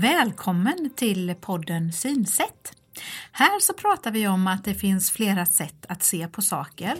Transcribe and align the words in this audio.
Välkommen 0.00 0.90
till 0.96 1.34
podden 1.40 1.92
Synsätt. 1.92 2.72
Här 3.32 3.60
så 3.60 3.72
pratar 3.72 4.10
vi 4.10 4.28
om 4.28 4.46
att 4.46 4.64
det 4.64 4.74
finns 4.74 5.10
flera 5.10 5.46
sätt 5.46 5.86
att 5.88 6.02
se 6.02 6.28
på 6.28 6.42
saker, 6.42 6.96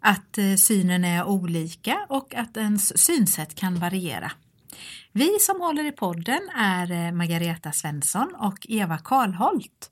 att 0.00 0.38
eh, 0.38 0.54
synen 0.54 1.04
är 1.04 1.24
olika 1.24 2.06
och 2.08 2.34
att 2.34 2.56
ens 2.56 2.98
synsätt 2.98 3.54
kan 3.54 3.74
variera. 3.74 4.32
Vi 5.12 5.38
som 5.40 5.60
håller 5.60 5.84
i 5.84 5.92
podden 5.92 6.40
är 6.56 6.90
eh, 6.90 7.12
Margareta 7.12 7.72
Svensson 7.72 8.34
och 8.34 8.66
Eva 8.68 8.98
Karlholt. 8.98 9.90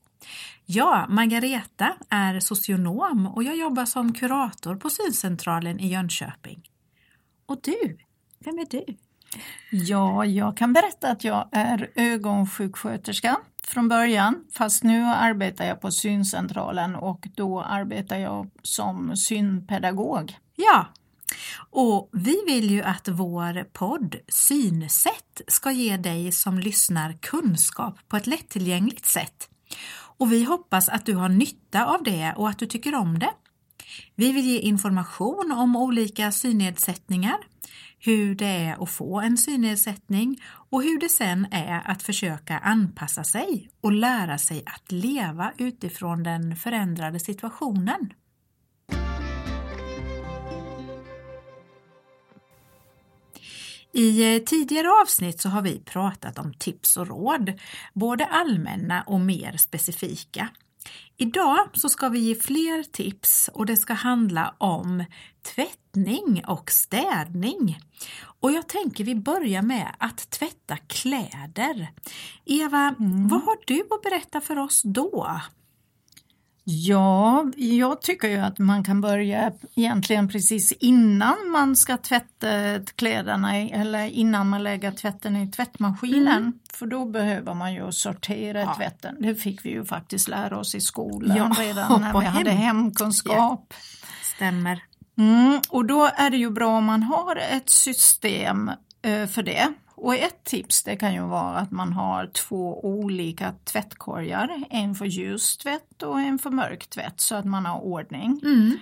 Jag, 0.66 1.10
Margareta 1.10 1.96
är 2.08 2.40
socionom 2.40 3.26
och 3.26 3.42
jag 3.42 3.56
jobbar 3.56 3.84
som 3.84 4.12
kurator 4.12 4.76
på 4.76 4.90
Syncentralen 4.90 5.80
i 5.80 5.88
Jönköping. 5.88 6.62
Och 7.46 7.60
du, 7.62 7.98
vem 8.44 8.58
är 8.58 8.66
du? 8.70 8.96
Ja, 9.70 10.24
jag 10.24 10.56
kan 10.56 10.72
berätta 10.72 11.10
att 11.10 11.24
jag 11.24 11.48
är 11.52 11.90
ögonsjuksköterska 11.94 13.36
från 13.64 13.88
början, 13.88 14.44
fast 14.52 14.84
nu 14.84 15.04
arbetar 15.04 15.64
jag 15.64 15.80
på 15.80 15.90
syncentralen 15.90 16.94
och 16.94 17.28
då 17.34 17.62
arbetar 17.62 18.16
jag 18.16 18.50
som 18.62 19.16
synpedagog. 19.16 20.36
Ja, 20.56 20.86
och 21.70 22.10
vi 22.12 22.42
vill 22.46 22.70
ju 22.70 22.82
att 22.82 23.08
vår 23.08 23.64
podd 23.64 24.16
Synsätt 24.28 25.40
ska 25.48 25.70
ge 25.70 25.96
dig 25.96 26.32
som 26.32 26.58
lyssnar 26.58 27.12
kunskap 27.12 28.08
på 28.08 28.16
ett 28.16 28.26
lättillgängligt 28.26 29.06
sätt. 29.06 29.48
Och 30.18 30.32
vi 30.32 30.44
hoppas 30.44 30.88
att 30.88 31.06
du 31.06 31.14
har 31.14 31.28
nytta 31.28 31.86
av 31.86 32.02
det 32.02 32.34
och 32.36 32.48
att 32.48 32.58
du 32.58 32.66
tycker 32.66 32.94
om 32.94 33.18
det. 33.18 33.30
Vi 34.14 34.32
vill 34.32 34.44
ge 34.44 34.58
information 34.58 35.52
om 35.52 35.76
olika 35.76 36.32
synnedsättningar, 36.32 37.36
hur 37.98 38.34
det 38.34 38.46
är 38.46 38.82
att 38.82 38.90
få 38.90 39.20
en 39.20 39.38
synnedsättning 39.38 40.42
och 40.70 40.82
hur 40.82 41.00
det 41.00 41.08
sen 41.08 41.46
är 41.50 41.82
att 41.90 42.02
försöka 42.02 42.58
anpassa 42.58 43.24
sig 43.24 43.68
och 43.80 43.92
lära 43.92 44.38
sig 44.38 44.62
att 44.66 44.92
leva 44.92 45.52
utifrån 45.58 46.22
den 46.22 46.56
förändrade 46.56 47.20
situationen. 47.20 48.12
I 53.94 54.34
eh, 54.34 54.42
tidigare 54.42 54.88
avsnitt 55.02 55.40
så 55.40 55.48
har 55.48 55.62
vi 55.62 55.80
pratat 55.80 56.38
om 56.38 56.54
tips 56.54 56.96
och 56.96 57.08
råd, 57.08 57.52
både 57.94 58.26
allmänna 58.26 59.02
och 59.02 59.20
mer 59.20 59.56
specifika. 59.56 60.48
Idag 61.16 61.68
så 61.72 61.88
ska 61.88 62.08
vi 62.08 62.18
ge 62.18 62.34
fler 62.34 62.82
tips 62.82 63.50
och 63.54 63.66
det 63.66 63.76
ska 63.76 63.92
handla 63.92 64.54
om 64.58 65.04
tvättning 65.54 66.42
och 66.46 66.70
städning. 66.70 67.78
Och 68.40 68.52
jag 68.52 68.68
tänker 68.68 69.04
vi 69.04 69.14
börjar 69.14 69.62
med 69.62 69.96
att 69.98 70.30
tvätta 70.30 70.76
kläder. 70.76 71.88
Eva, 72.44 72.94
mm. 72.98 73.28
vad 73.28 73.42
har 73.42 73.56
du 73.66 73.80
att 73.90 74.02
berätta 74.02 74.40
för 74.40 74.58
oss 74.58 74.82
då? 74.84 75.40
Ja, 76.64 77.44
jag 77.56 78.02
tycker 78.02 78.28
ju 78.28 78.38
att 78.38 78.58
man 78.58 78.84
kan 78.84 79.00
börja 79.00 79.52
egentligen 79.74 80.28
precis 80.28 80.72
innan 80.72 81.50
man 81.52 81.76
ska 81.76 81.96
tvätta 81.96 82.78
kläderna 82.96 83.56
eller 83.56 84.06
innan 84.06 84.48
man 84.48 84.62
lägger 84.62 84.92
tvätten 84.92 85.36
i 85.36 85.50
tvättmaskinen. 85.50 86.42
Mm. 86.42 86.52
För 86.72 86.86
då 86.86 87.04
behöver 87.04 87.54
man 87.54 87.74
ju 87.74 87.92
sortera 87.92 88.60
ja. 88.60 88.74
tvätten. 88.76 89.16
Det 89.18 89.34
fick 89.34 89.64
vi 89.64 89.70
ju 89.70 89.84
faktiskt 89.84 90.28
lära 90.28 90.58
oss 90.58 90.74
i 90.74 90.80
skolan 90.80 91.36
ja, 91.36 91.56
redan 91.58 92.00
när 92.00 92.20
vi 92.20 92.24
hem. 92.24 92.34
hade 92.34 92.50
hemkunskap. 92.50 93.74
Stämmer. 94.36 94.82
Mm, 95.18 95.60
och 95.68 95.84
då 95.84 96.10
är 96.16 96.30
det 96.30 96.36
ju 96.36 96.50
bra 96.50 96.76
om 96.78 96.84
man 96.84 97.02
har 97.02 97.36
ett 97.36 97.70
system 97.70 98.70
eh, 99.02 99.26
för 99.26 99.42
det. 99.42 99.72
Och 100.02 100.14
ett 100.14 100.44
tips 100.44 100.82
det 100.82 100.96
kan 100.96 101.14
ju 101.14 101.20
vara 101.20 101.58
att 101.58 101.70
man 101.70 101.92
har 101.92 102.26
två 102.26 102.84
olika 102.84 103.54
tvättkorgar, 103.64 104.64
en 104.70 104.94
för 104.94 105.04
ljus 105.04 105.56
tvätt 105.56 106.02
och 106.02 106.20
en 106.20 106.38
för 106.38 106.50
mörk 106.50 106.86
tvätt 106.90 107.20
så 107.20 107.34
att 107.34 107.44
man 107.44 107.66
har 107.66 107.80
ordning. 107.80 108.40
Mm. 108.42 108.78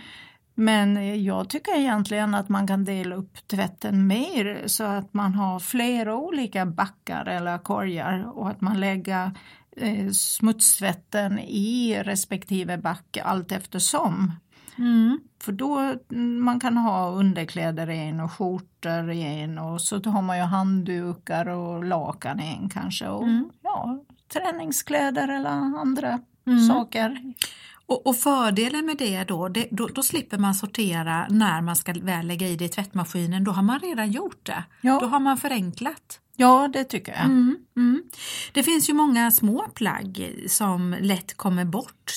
Men 0.55 1.23
jag 1.25 1.49
tycker 1.49 1.79
egentligen 1.79 2.35
att 2.35 2.49
man 2.49 2.67
kan 2.67 2.85
dela 2.85 3.17
upp 3.17 3.49
tvätten 3.49 4.07
mer 4.07 4.63
så 4.67 4.85
att 4.85 5.15
man 5.15 5.35
har 5.35 5.61
flera 5.61 6.17
olika 6.17 6.67
backar 6.67 7.27
eller 7.27 7.59
korgar 7.59 8.39
och 8.39 8.51
att 8.51 8.61
man 8.61 8.81
lägger 8.81 9.31
eh, 9.77 10.11
smutstvätten 10.11 11.39
i 11.39 12.03
respektive 12.05 12.79
back 12.79 13.19
allt 13.23 13.53
eftersom. 13.53 14.33
Mm. 14.81 15.21
För 15.43 15.53
då 15.53 15.95
man 16.41 16.61
kan 16.61 16.77
ha 16.77 17.11
underkläder 17.11 17.91
i 17.91 17.99
en 17.99 18.21
och 18.21 18.33
skjortor 18.33 19.11
i 19.11 19.23
en 19.23 19.59
och 19.59 19.81
så 19.81 20.03
har 20.11 20.23
man 20.23 20.39
ju 20.39 20.45
handdukar 20.45 21.49
och 21.49 21.85
lakan 21.85 22.41
i 22.41 22.59
en 22.61 22.69
kanske. 22.69 23.09
Och, 23.09 23.23
mm. 23.23 23.51
ja, 23.63 24.05
träningskläder 24.33 25.29
eller 25.29 25.51
andra 25.51 26.21
mm. 26.47 26.69
saker. 26.69 27.35
Och, 27.87 28.07
och, 28.07 28.17
fördelen 28.17 28.87
med 28.87 28.97
det 28.97 29.25
då, 29.25 29.49
det, 29.49 29.69
då, 29.71 29.87
då, 29.87 30.03
slipper 30.03 30.39
man 30.39 30.55
sortera 30.55 31.27
när 31.31 31.61
man 31.61 31.77
ska 31.77 31.93
väl 31.93 32.27
lägga 32.27 32.49
i 32.49 32.57
det 32.57 32.65
i 32.65 32.69
tvättmaskinen. 32.69 33.45
Då 33.45 33.51
har 33.51 33.63
man 33.63 33.81
redan 33.81 34.11
gjort 34.11 34.47
det. 34.47 34.65
Ja. 34.81 35.01
Då 35.01 35.07
har 35.07 35.21
man 35.21 35.37
förenklat. 35.37 36.21
Ja, 36.37 36.69
det 36.73 36.85
tycker 36.85 37.13
jag. 37.13 37.25
Mm, 37.25 37.57
mm. 37.77 38.03
Det 38.53 38.63
finns 38.63 38.89
ju 38.89 38.95
många 38.95 39.31
små 39.31 39.67
plagg 39.75 40.37
som 40.49 40.97
lätt 41.01 41.37
kommer 41.37 41.65
bort 41.65 42.13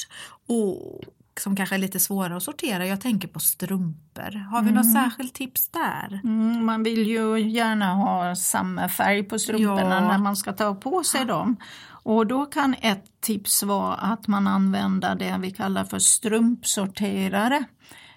och 0.47 1.01
som 1.39 1.55
kanske 1.55 1.75
är 1.75 1.79
lite 1.79 1.99
svåra 1.99 2.35
att 2.35 2.43
sortera. 2.43 2.85
Jag 2.85 3.01
tänker 3.01 3.27
på 3.27 3.39
strumpor. 3.39 4.49
Har 4.51 4.61
vi 4.61 4.69
mm. 4.69 4.73
något 4.73 4.93
särskilt 4.93 5.33
tips 5.33 5.69
där? 5.69 6.19
Mm, 6.23 6.65
man 6.65 6.83
vill 6.83 7.07
ju 7.07 7.39
gärna 7.39 7.93
ha 7.93 8.35
samma 8.35 8.89
färg 8.89 9.23
på 9.23 9.39
strumporna 9.39 9.95
ja. 9.95 10.07
när 10.07 10.17
man 10.17 10.35
ska 10.35 10.53
ta 10.53 10.75
på 10.75 11.03
sig 11.03 11.25
dem. 11.25 11.57
Och 12.03 12.27
då 12.27 12.45
kan 12.45 12.75
ett 12.81 13.21
tips 13.21 13.63
vara 13.63 13.93
att 13.93 14.27
man 14.27 14.47
använder 14.47 15.15
det 15.15 15.37
vi 15.39 15.51
kallar 15.51 15.83
för 15.83 15.99
strumpsorterare. 15.99 17.63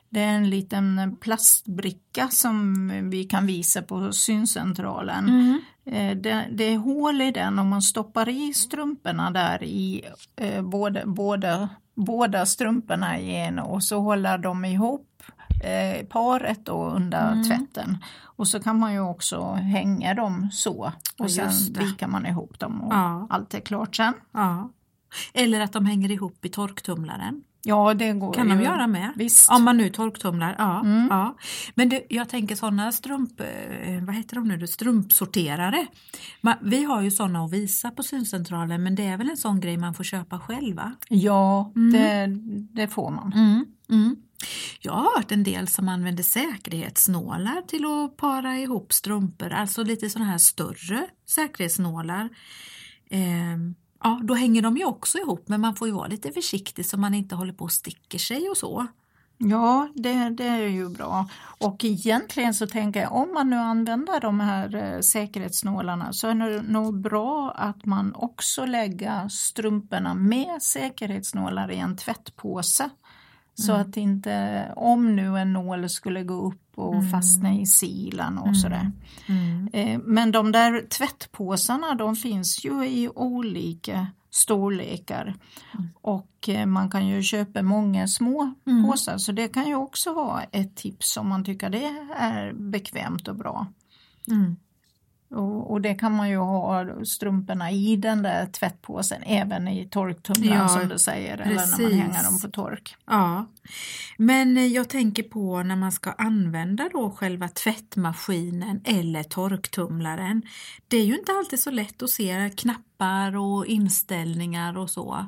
Det 0.08 0.20
är 0.20 0.34
en 0.34 0.50
liten 0.50 1.16
plastbricka 1.20 2.28
som 2.28 2.88
vi 3.10 3.24
kan 3.24 3.46
visa 3.46 3.82
på 3.82 4.12
syncentralen. 4.12 5.28
Mm. 5.28 5.60
Eh, 5.86 6.16
det, 6.16 6.48
det, 6.52 6.64
är 6.64 6.76
hål 6.76 7.22
i 7.22 7.30
den 7.30 7.58
och 7.58 7.66
man 7.66 7.82
stoppar 7.82 8.28
i 8.28 8.54
strumporna 8.54 9.30
där 9.30 9.62
i 9.62 10.04
eh, 10.36 10.62
både, 10.62 11.02
både 11.06 11.68
båda 11.96 12.46
strumporna 12.46 13.18
i 13.18 13.36
en 13.36 13.58
och 13.58 13.82
så 13.82 14.00
håller 14.00 14.38
de 14.38 14.64
ihop 14.64 15.22
eh, 15.64 16.06
paret 16.06 16.66
då 16.66 16.84
under 16.84 17.32
mm. 17.32 17.44
tvätten. 17.44 17.98
Och 18.22 18.48
så 18.48 18.60
kan 18.60 18.78
man 18.78 18.92
ju 18.92 19.00
också 19.00 19.52
hänga 19.52 20.14
dem 20.14 20.48
så 20.52 20.92
och 21.18 21.30
sen 21.30 21.50
vikar 21.78 22.06
man 22.06 22.26
ihop 22.26 22.58
dem 22.58 22.82
och 22.82 22.94
ja. 22.94 23.26
allt 23.30 23.54
är 23.54 23.60
klart 23.60 23.96
sen. 23.96 24.14
Ja. 24.32 24.70
Eller 25.34 25.60
att 25.60 25.72
de 25.72 25.86
hänger 25.86 26.10
ihop 26.10 26.44
i 26.44 26.48
torktumlaren. 26.48 27.42
Ja, 27.66 27.94
det 27.94 28.12
går 28.12 28.32
Kan 28.32 28.48
ju. 28.48 28.56
de 28.56 28.64
göra 28.64 28.86
med? 28.86 29.12
Visst. 29.16 29.50
Om 29.50 29.64
man 29.64 29.76
nu 29.76 29.90
torktumlar, 29.90 30.54
ja. 30.58 30.80
Mm. 30.80 31.06
ja. 31.10 31.36
Men 31.74 31.88
du, 31.88 32.06
jag 32.08 32.28
tänker 32.28 32.56
sådana 32.56 32.92
strump, 32.92 33.40
eh, 33.40 34.04
vad 34.04 34.14
heter 34.14 34.36
de 34.36 34.48
nu, 34.48 34.66
strumpsorterare. 34.66 35.86
Man, 36.40 36.54
vi 36.62 36.84
har 36.84 37.02
ju 37.02 37.10
sådana 37.10 37.44
att 37.44 37.52
visa 37.52 37.90
på 37.90 38.02
syncentralen 38.02 38.82
men 38.82 38.94
det 38.94 39.06
är 39.06 39.16
väl 39.16 39.30
en 39.30 39.36
sån 39.36 39.60
grej 39.60 39.76
man 39.76 39.94
får 39.94 40.04
köpa 40.04 40.38
själva? 40.38 40.92
Ja, 41.08 41.72
mm. 41.76 41.92
det, 41.92 42.26
det, 42.82 42.88
får 42.88 43.10
man. 43.10 43.32
Mm. 43.32 43.64
mm. 43.90 44.16
Jag 44.80 44.92
har 44.92 45.16
hört 45.16 45.32
en 45.32 45.44
del 45.44 45.68
som 45.68 45.88
använder 45.88 46.22
säkerhetsnålar 46.22 47.62
till 47.62 47.84
att 47.84 48.16
para 48.16 48.58
ihop 48.58 48.92
strumpor, 48.92 49.52
alltså 49.52 49.82
lite 49.82 50.10
sådana 50.10 50.30
här 50.30 50.38
större 50.38 51.06
säkerhetsnålar. 51.28 52.28
Eh, 53.10 53.56
ja, 54.02 54.20
då 54.24 54.34
hänger 54.34 54.62
de 54.62 54.76
ju 54.76 54.84
också 54.84 55.18
ihop 55.18 55.48
men 55.48 55.60
man 55.60 55.76
får 55.76 55.88
ju 55.88 55.94
vara 55.94 56.06
lite 56.06 56.32
försiktig 56.32 56.86
så 56.86 56.96
man 56.98 57.14
inte 57.14 57.34
håller 57.34 57.52
på 57.52 57.64
och 57.64 57.72
sticker 57.72 58.18
sig 58.18 58.48
och 58.48 58.56
så. 58.56 58.86
Ja, 59.38 59.88
det, 59.94 60.30
det 60.30 60.44
är 60.44 60.68
ju 60.68 60.88
bra. 60.88 61.28
Och 61.60 61.84
egentligen 61.84 62.54
så 62.54 62.66
tänker 62.66 63.00
jag 63.00 63.12
om 63.12 63.34
man 63.34 63.50
nu 63.50 63.56
använder 63.56 64.20
de 64.20 64.40
här 64.40 64.74
eh, 64.74 65.00
säkerhetsnålarna 65.00 66.12
så 66.12 66.28
är 66.28 66.34
det 66.34 66.62
nog 66.62 67.00
bra 67.00 67.50
att 67.50 67.84
man 67.84 68.14
också 68.14 68.66
lägger 68.66 69.28
strumporna 69.28 70.14
med 70.14 70.62
säkerhetsnålar 70.62 71.70
i 71.70 71.78
en 71.78 71.96
tvättpåse. 71.96 72.90
Så 73.54 73.72
mm. 73.72 73.82
att 73.82 73.96
inte, 73.96 74.64
om 74.76 75.16
nu 75.16 75.38
en 75.38 75.52
nål 75.52 75.88
skulle 75.88 76.24
gå 76.24 76.34
upp 76.34 76.65
och 76.76 76.94
mm. 76.94 77.08
fastna 77.10 77.54
i 77.54 77.66
silan 77.66 78.38
och 78.38 78.46
mm. 78.46 78.54
sådär. 78.54 78.92
Mm. 79.26 79.68
Eh, 79.72 80.00
men 80.04 80.32
de 80.32 80.52
där 80.52 80.86
tvättpåsarna 80.88 81.94
de 81.94 82.16
finns 82.16 82.64
ju 82.64 82.84
i 82.84 83.08
olika 83.08 84.06
storlekar 84.30 85.34
mm. 85.74 85.88
och 85.94 86.48
eh, 86.48 86.66
man 86.66 86.90
kan 86.90 87.06
ju 87.06 87.22
köpa 87.22 87.62
många 87.62 88.08
små 88.08 88.54
mm. 88.66 88.84
påsar 88.84 89.18
så 89.18 89.32
det 89.32 89.48
kan 89.48 89.68
ju 89.68 89.74
också 89.74 90.12
vara 90.12 90.42
ett 90.42 90.76
tips 90.76 91.16
om 91.16 91.28
man 91.28 91.44
tycker 91.44 91.70
det 91.70 92.06
är 92.16 92.52
bekvämt 92.52 93.28
och 93.28 93.36
bra. 93.36 93.66
Och, 95.36 95.70
och, 95.70 95.80
det 95.80 95.94
kan 95.94 96.12
man 96.12 96.30
ju 96.30 96.36
ha 96.36 97.04
strumporna 97.04 97.70
i 97.70 97.96
den 97.96 98.22
där 98.22 98.46
tvättpåsen 98.46 99.22
även 99.22 99.68
i 99.68 99.88
torktumlaren 99.88 100.60
ja, 100.60 100.68
som 100.68 100.88
du 100.88 100.98
säger 100.98 101.36
precis. 101.36 101.78
eller 101.78 101.88
när 101.88 101.90
man 101.90 102.00
hänger 102.00 102.24
dem 102.24 102.40
på 102.40 102.48
tork. 102.48 102.96
Ja, 103.06 103.46
men 104.16 104.72
jag 104.72 104.88
tänker 104.88 105.22
på 105.22 105.62
när 105.62 105.76
man 105.76 105.92
ska 105.92 106.12
använda 106.12 106.88
då 106.92 107.10
själva 107.10 107.48
tvättmaskinen 107.48 108.80
eller 108.84 109.22
torktumlaren. 109.22 110.42
Det 110.88 110.96
är 110.96 111.04
ju 111.04 111.18
inte 111.18 111.32
alltid 111.32 111.60
så 111.60 111.70
lätt 111.70 112.02
att 112.02 112.10
se 112.10 112.50
knappar 112.56 113.36
och 113.36 113.66
inställningar 113.66 114.78
och 114.78 114.90
så. 114.90 115.26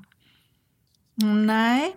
Nej, 1.24 1.96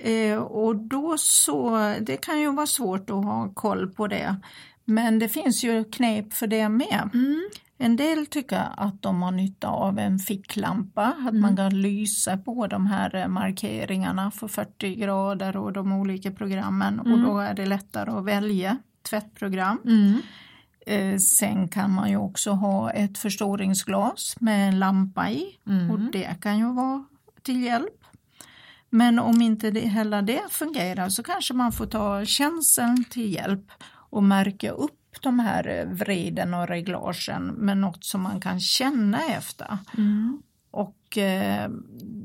eh, 0.00 0.38
och 0.38 0.76
då 0.76 1.14
så, 1.18 1.78
det 2.00 2.16
kan 2.16 2.40
ju 2.40 2.52
vara 2.52 2.66
svårt 2.66 3.10
att 3.10 3.24
ha 3.24 3.52
koll 3.54 3.92
på 3.92 4.06
det. 4.06 4.36
Men 4.84 5.18
det 5.18 5.28
finns 5.28 5.64
ju 5.64 5.84
knep 5.84 6.32
för 6.32 6.46
det 6.46 6.68
med. 6.68 7.10
Mm. 7.14 7.48
En 7.78 7.96
del 7.96 8.26
tycker 8.26 8.68
att 8.76 9.02
de 9.02 9.22
har 9.22 9.30
nytta 9.30 9.68
av 9.68 9.98
en 9.98 10.18
ficklampa, 10.18 11.02
att 11.02 11.30
mm. 11.30 11.40
man 11.40 11.56
kan 11.56 11.82
lysa 11.82 12.36
på 12.36 12.66
de 12.66 12.86
här 12.86 13.14
eh, 13.14 13.28
markeringarna 13.28 14.30
för 14.30 14.48
40 14.48 14.94
grader 14.94 15.56
och 15.56 15.72
de 15.72 15.92
olika 15.92 16.30
programmen 16.30 17.00
mm. 17.00 17.12
och 17.12 17.18
då 17.18 17.38
är 17.38 17.54
det 17.54 17.66
lättare 17.66 18.10
att 18.10 18.24
välja 18.24 18.78
tvättprogram. 19.10 19.78
Mm. 19.84 20.18
Eh, 20.86 21.18
sen 21.18 21.68
kan 21.68 21.90
man 21.90 22.10
ju 22.10 22.16
också 22.16 22.50
ha 22.50 22.90
ett 22.90 23.18
förstoringsglas 23.18 24.36
med 24.40 24.68
en 24.68 24.78
lampa 24.78 25.30
i 25.30 25.58
mm. 25.66 25.90
och 25.90 25.98
det 26.00 26.40
kan 26.40 26.58
ju 26.58 26.72
vara 26.72 27.04
till 27.42 27.62
hjälp. 27.62 28.04
Men 28.90 29.18
om 29.18 29.42
inte 29.42 29.70
det, 29.70 29.80
heller 29.80 30.22
det 30.22 30.42
fungerar 30.50 31.08
så 31.08 31.22
kanske 31.22 31.54
man 31.54 31.72
får 31.72 31.86
ta 31.86 32.24
känseln 32.24 33.04
till 33.04 33.34
hjälp 33.34 33.72
och 34.12 34.22
märka 34.22 34.70
upp 34.70 34.98
de 35.20 35.38
här 35.38 35.88
vreden 35.92 36.54
och 36.54 36.68
reglagen 36.68 37.46
med 37.46 37.78
något 37.78 38.04
som 38.04 38.22
man 38.22 38.40
kan 38.40 38.60
känna 38.60 39.18
efter. 39.24 39.78
Mm. 39.96 40.42
Och 40.70 41.18
eh, 41.18 41.70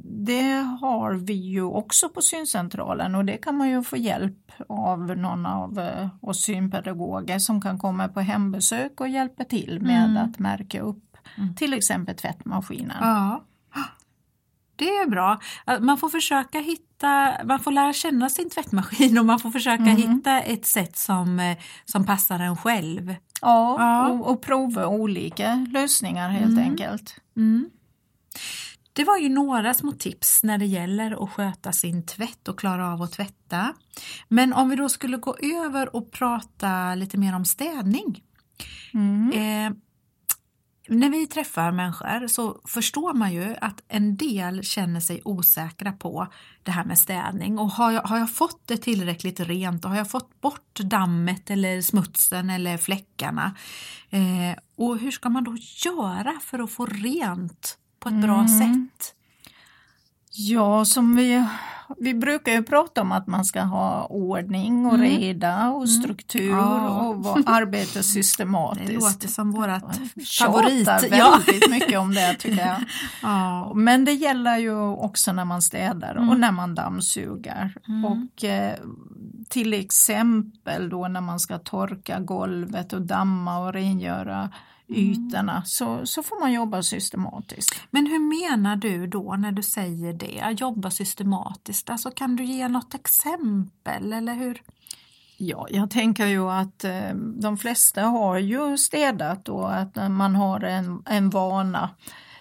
det 0.03 0.51
har 0.81 1.13
vi 1.13 1.33
ju 1.33 1.63
också 1.63 2.09
på 2.09 2.21
syncentralen 2.21 3.15
och 3.15 3.25
det 3.25 3.37
kan 3.37 3.57
man 3.57 3.69
ju 3.69 3.83
få 3.83 3.97
hjälp 3.97 4.51
av 4.69 5.17
någon 5.17 5.45
av 5.45 5.79
eh, 5.79 6.07
oss 6.21 6.43
synpedagoger 6.43 7.39
som 7.39 7.61
kan 7.61 7.77
komma 7.77 8.07
på 8.07 8.19
hembesök 8.19 9.01
och 9.01 9.09
hjälpa 9.09 9.43
till 9.43 9.81
med 9.81 10.05
mm. 10.05 10.17
att 10.17 10.39
märka 10.39 10.81
upp 10.81 11.17
mm. 11.37 11.55
till 11.55 11.73
exempel 11.73 12.15
tvättmaskinen. 12.15 12.97
Ja. 13.01 13.43
Det 14.77 14.89
är 14.89 15.09
bra. 15.09 15.39
Man 15.79 15.97
får 15.97 16.09
försöka 16.09 16.59
hitta, 16.59 17.33
man 17.45 17.59
får 17.59 17.71
lära 17.71 17.93
känna 17.93 18.29
sin 18.29 18.49
tvättmaskin 18.49 19.17
och 19.17 19.25
man 19.25 19.39
får 19.39 19.51
försöka 19.51 19.83
mm. 19.83 19.95
hitta 19.95 20.41
ett 20.41 20.65
sätt 20.65 20.97
som, 20.97 21.39
eh, 21.39 21.57
som 21.85 22.05
passar 22.05 22.39
en 22.39 22.57
själv. 22.57 23.15
Ja, 23.41 23.75
ja. 23.79 24.07
Och, 24.07 24.31
och 24.31 24.41
prova 24.41 24.87
olika 24.87 25.65
lösningar 25.73 26.29
helt 26.29 26.51
mm. 26.51 26.63
enkelt. 26.63 27.15
Mm. 27.37 27.69
Det 28.93 29.03
var 29.03 29.17
ju 29.17 29.29
några 29.29 29.73
små 29.73 29.91
tips 29.91 30.43
när 30.43 30.57
det 30.57 30.65
gäller 30.65 31.23
att 31.23 31.29
sköta 31.29 31.71
sin 31.71 32.05
tvätt 32.05 32.47
och 32.47 32.59
klara 32.59 32.93
av 32.93 33.01
att 33.01 33.11
tvätta. 33.11 33.73
Men 34.27 34.53
om 34.53 34.69
vi 34.69 34.75
då 34.75 34.89
skulle 34.89 35.17
gå 35.17 35.35
över 35.65 35.95
och 35.95 36.11
prata 36.11 36.95
lite 36.95 37.17
mer 37.17 37.35
om 37.35 37.45
städning. 37.45 38.23
Mm. 38.93 39.31
Eh, 39.31 39.77
när 40.87 41.09
vi 41.09 41.27
träffar 41.27 41.71
människor 41.71 42.27
så 42.27 42.61
förstår 42.65 43.13
man 43.13 43.33
ju 43.33 43.55
att 43.61 43.83
en 43.87 44.17
del 44.17 44.63
känner 44.63 44.99
sig 44.99 45.21
osäkra 45.25 45.91
på 45.91 46.27
det 46.63 46.71
här 46.71 46.85
med 46.85 46.97
städning 46.97 47.59
och 47.59 47.71
har 47.71 47.91
jag, 47.91 48.01
har 48.01 48.17
jag 48.17 48.35
fått 48.35 48.61
det 48.67 48.77
tillräckligt 48.77 49.39
rent 49.39 49.85
och 49.85 49.91
har 49.91 49.97
jag 49.97 50.09
fått 50.09 50.41
bort 50.41 50.79
dammet 50.79 51.49
eller 51.49 51.81
smutsen 51.81 52.49
eller 52.49 52.77
fläckarna? 52.77 53.55
Eh, 54.09 54.59
och 54.75 54.97
hur 54.97 55.11
ska 55.11 55.29
man 55.29 55.43
då 55.43 55.57
göra 55.85 56.33
för 56.41 56.59
att 56.59 56.71
få 56.71 56.85
rent 56.85 57.77
på 57.99 58.09
ett 58.09 58.13
mm. 58.13 58.27
bra 58.27 58.47
sätt? 58.47 59.13
Ja, 60.37 60.85
som 60.85 61.15
vi 61.15 61.43
vi 61.97 62.13
brukar 62.13 62.51
ju 62.51 62.63
prata 62.63 63.01
om 63.01 63.11
att 63.11 63.27
man 63.27 63.45
ska 63.45 63.61
ha 63.61 64.05
ordning 64.05 64.85
och 64.85 64.93
mm. 64.93 65.07
reda 65.07 65.69
och 65.69 65.83
mm. 65.83 65.87
struktur 65.87 66.49
mm. 66.49 66.59
ja. 66.59 66.99
och 67.07 67.37
arbeta 67.45 68.03
systematiskt. 68.03 68.87
Det 68.87 68.93
låter 68.93 69.27
som 69.27 69.51
vårat 69.51 69.99
favorit. 70.39 70.87
väldigt 70.87 71.17
ja. 71.17 71.39
mycket 71.69 71.99
om 71.99 72.13
det 72.13 72.33
tycker 72.33 72.65
jag. 72.65 72.77
Ja. 73.21 73.73
Men 73.75 74.05
det 74.05 74.13
gäller 74.13 74.57
ju 74.57 74.81
också 74.81 75.33
när 75.33 75.45
man 75.45 75.61
städar 75.61 76.15
mm. 76.15 76.29
och 76.29 76.39
när 76.39 76.51
man 76.51 76.75
dammsuger. 76.75 77.73
Mm. 77.87 78.05
Och 78.05 78.43
eh, 78.43 78.75
till 79.49 79.73
exempel 79.73 80.89
då 80.89 81.07
när 81.07 81.21
man 81.21 81.39
ska 81.39 81.57
torka 81.57 82.19
golvet 82.19 82.93
och 82.93 83.01
damma 83.01 83.59
och 83.59 83.73
rengöra 83.73 84.49
ytorna 84.87 85.63
så, 85.65 86.05
så 86.05 86.23
får 86.23 86.39
man 86.39 86.53
jobba 86.53 86.83
systematiskt. 86.83 87.75
Men 87.91 88.07
hur 88.07 88.19
menar 88.19 88.75
du 88.75 89.07
då 89.07 89.35
när 89.35 89.51
du 89.51 89.63
säger 89.63 90.13
det, 90.13 90.55
jobba 90.59 90.91
systematiskt? 90.91 91.89
Alltså 91.89 92.11
kan 92.11 92.35
du 92.35 92.43
ge 92.43 92.67
något 92.67 92.93
exempel 92.93 94.13
eller 94.13 94.33
hur? 94.33 94.61
Ja, 95.37 95.67
jag 95.69 95.89
tänker 95.89 96.25
ju 96.25 96.49
att 96.49 96.83
eh, 96.83 97.13
de 97.15 97.57
flesta 97.57 98.01
har 98.01 98.37
ju 98.37 98.77
städat 98.77 99.49
och 99.49 99.75
att 99.75 99.95
man 100.11 100.35
har 100.35 100.59
en, 100.59 101.03
en 101.05 101.29
vana. 101.29 101.89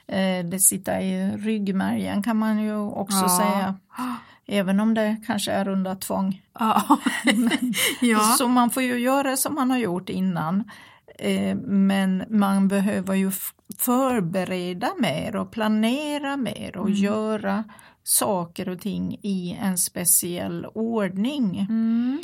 Eh, 0.09 0.45
det 0.45 0.61
sitter 0.61 1.01
i 1.01 1.37
ryggmärgen 1.37 2.23
kan 2.23 2.37
man 2.37 2.59
ju 2.59 2.77
också 2.77 3.17
ja. 3.17 3.39
säga. 3.39 3.75
Även 4.49 4.81
om 4.81 4.95
det 4.95 5.17
kanske 5.27 5.53
är 5.53 5.69
under 5.69 5.95
tvång. 5.95 6.43
Ja. 6.59 6.99
ja. 8.01 8.21
Så 8.21 8.49
man 8.49 8.71
får 8.71 8.83
ju 8.83 8.99
göra 8.99 9.37
som 9.37 9.55
man 9.55 9.71
har 9.71 9.79
gjort 9.79 10.09
innan. 10.09 10.71
Eh, 11.19 11.57
men 11.57 12.25
man 12.29 12.69
behöver 12.69 13.15
ju 13.15 13.31
förbereda 13.79 14.91
mer 14.99 15.37
och 15.37 15.51
planera 15.51 16.37
mer 16.37 16.77
och 16.77 16.87
mm. 16.87 16.99
göra 16.99 17.65
saker 18.03 18.69
och 18.69 18.81
ting 18.81 19.19
i 19.23 19.59
en 19.61 19.79
speciell 19.79 20.67
ordning. 20.67 21.67
Mm. 21.69 22.23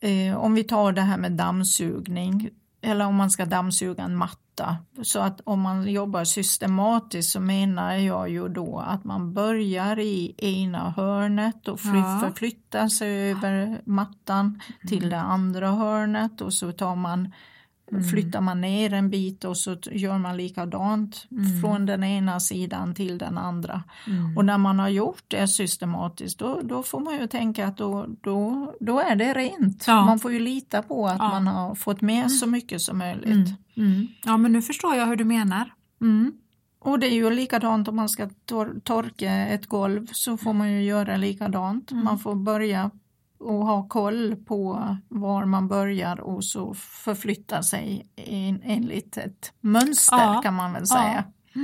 Eh, 0.00 0.36
om 0.36 0.54
vi 0.54 0.64
tar 0.64 0.92
det 0.92 1.00
här 1.00 1.18
med 1.18 1.32
dammsugning 1.32 2.50
eller 2.82 3.06
om 3.06 3.14
man 3.14 3.30
ska 3.30 3.44
dammsuga 3.44 4.02
en 4.02 4.16
matta. 4.16 4.76
Så 5.02 5.20
att 5.20 5.40
om 5.44 5.60
man 5.60 5.92
jobbar 5.92 6.24
systematiskt 6.24 7.32
så 7.32 7.40
menar 7.40 7.94
jag 7.94 8.30
ju 8.30 8.48
då 8.48 8.78
att 8.86 9.04
man 9.04 9.34
börjar 9.34 9.98
i 9.98 10.34
ena 10.38 10.90
hörnet 10.90 11.68
och 11.68 11.80
ja. 11.84 12.20
förflyttar 12.24 12.88
sig 12.88 13.30
över 13.30 13.80
mattan 13.84 14.46
mm. 14.46 14.88
till 14.88 15.10
det 15.10 15.20
andra 15.20 15.70
hörnet 15.70 16.40
och 16.40 16.52
så 16.52 16.72
tar 16.72 16.96
man 16.96 17.32
Mm. 17.92 18.04
Flyttar 18.04 18.40
man 18.40 18.60
ner 18.60 18.92
en 18.92 19.10
bit 19.10 19.44
och 19.44 19.58
så 19.58 19.76
gör 19.90 20.18
man 20.18 20.36
likadant 20.36 21.26
mm. 21.30 21.60
från 21.60 21.86
den 21.86 22.04
ena 22.04 22.40
sidan 22.40 22.94
till 22.94 23.18
den 23.18 23.38
andra. 23.38 23.82
Mm. 24.06 24.36
Och 24.36 24.44
när 24.44 24.58
man 24.58 24.78
har 24.78 24.88
gjort 24.88 25.24
det 25.28 25.48
systematiskt 25.48 26.38
då, 26.38 26.60
då 26.62 26.82
får 26.82 27.00
man 27.00 27.20
ju 27.20 27.26
tänka 27.26 27.66
att 27.66 27.76
då, 27.76 28.06
då, 28.20 28.72
då 28.80 29.00
är 29.00 29.16
det 29.16 29.34
rent. 29.34 29.84
Ja. 29.86 30.04
Man 30.04 30.18
får 30.18 30.32
ju 30.32 30.38
lita 30.38 30.82
på 30.82 31.06
att 31.06 31.18
ja. 31.18 31.28
man 31.28 31.46
har 31.46 31.74
fått 31.74 32.00
med 32.00 32.18
mm. 32.18 32.28
så 32.28 32.46
mycket 32.46 32.80
som 32.80 32.98
möjligt. 32.98 33.48
Mm. 33.76 33.92
Mm. 33.92 34.06
Ja 34.24 34.36
men 34.36 34.52
nu 34.52 34.62
förstår 34.62 34.94
jag 34.94 35.06
hur 35.06 35.16
du 35.16 35.24
menar. 35.24 35.70
Och 36.86 36.98
det 36.98 37.06
är 37.06 37.14
ju 37.14 37.30
likadant 37.30 37.88
om 37.88 37.96
man 37.96 38.08
ska 38.08 38.28
tor 38.44 38.80
torka 38.84 39.32
ett 39.32 39.66
golv 39.66 40.06
så 40.12 40.36
får 40.36 40.52
man 40.52 40.72
ju 40.72 40.82
göra 40.82 41.16
likadant. 41.16 41.92
Man 41.92 42.18
får 42.18 42.34
börja 42.34 42.90
och 43.38 43.66
ha 43.66 43.88
koll 43.88 44.36
på 44.36 44.96
var 45.08 45.44
man 45.44 45.68
börjar 45.68 46.20
och 46.20 46.44
så 46.44 46.74
förflytta 46.74 47.62
sig 47.62 48.10
in, 48.16 48.60
enligt 48.64 49.16
ett 49.16 49.52
mönster 49.60 50.16
ja. 50.16 50.40
kan 50.42 50.54
man 50.54 50.72
väl 50.72 50.86
säga. 50.86 51.24
Ja. 51.52 51.60